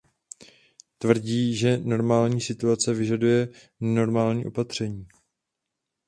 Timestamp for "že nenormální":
1.55-2.41